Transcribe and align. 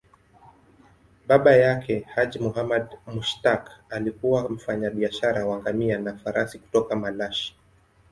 Baba 1.27 1.55
yake, 1.57 1.99
Haji 1.99 2.39
Muhammad 2.39 2.97
Mushtaq, 3.07 3.71
alikuwa 3.89 4.49
mfanyabiashara 4.49 5.45
wa 5.45 5.59
ngamia 5.59 5.97
na 5.99 6.17
farasi 6.17 6.59
kutoka 6.59 6.95
Malashi. 6.95 7.55